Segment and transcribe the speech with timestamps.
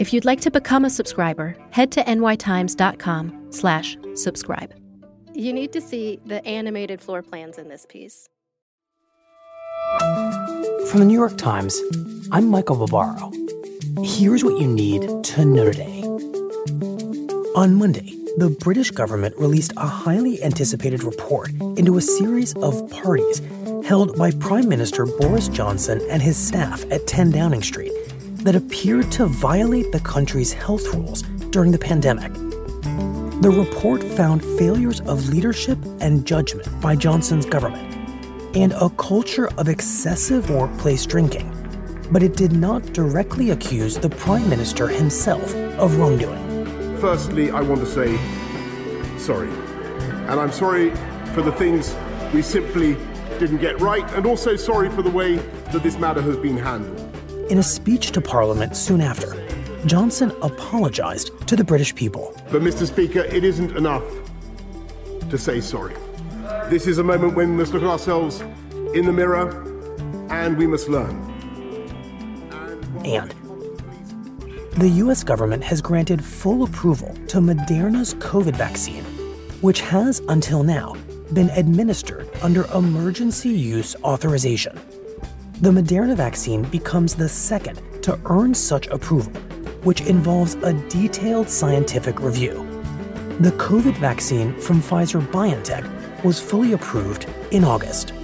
[0.00, 4.72] If you'd like to become a subscriber, head to nytimes.com slash subscribe.
[5.34, 8.26] You need to see the animated floor plans in this piece.
[10.88, 11.78] From the New York Times,
[12.32, 13.30] I'm Michael Barbaro.
[14.02, 16.00] Here's what you need to know today.
[17.54, 23.42] On Monday, the British government released a highly anticipated report into a series of parties
[23.84, 27.92] held by Prime Minister Boris Johnson and his staff at 10 Downing Street
[28.42, 32.32] that appeared to violate the country's health rules during the pandemic.
[33.42, 37.96] The report found failures of leadership and judgment by Johnson's government
[38.54, 41.50] and a culture of excessive workplace drinking,
[42.10, 46.96] but it did not directly accuse the Prime Minister himself of wrongdoing.
[46.98, 48.18] Firstly, I want to say
[49.18, 49.48] sorry.
[50.28, 50.90] And I'm sorry
[51.34, 51.94] for the things
[52.34, 52.94] we simply
[53.38, 57.09] didn't get right, and also sorry for the way that this matter has been handled.
[57.50, 59.34] In a speech to Parliament soon after,
[59.84, 62.32] Johnson apologized to the British people.
[62.52, 62.86] But, Mr.
[62.86, 64.04] Speaker, it isn't enough
[65.28, 65.96] to say sorry.
[66.68, 68.40] This is a moment when we must look at ourselves
[68.94, 69.50] in the mirror
[70.30, 71.10] and we must learn.
[73.04, 73.34] And
[74.76, 79.02] the US government has granted full approval to Moderna's COVID vaccine,
[79.60, 80.94] which has until now
[81.32, 84.78] been administered under emergency use authorization
[85.60, 89.32] the Moderna vaccine becomes the second to earn such approval,
[89.82, 92.66] which involves a detailed scientific review.
[93.40, 98.14] The COVID vaccine from Pfizer BioNTech was fully approved in August.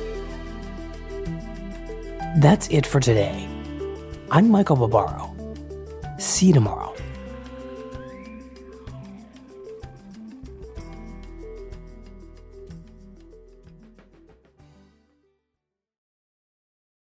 [2.38, 3.46] That's it for today.
[4.30, 5.34] I'm Michael Barbaro.
[6.18, 6.94] See you tomorrow.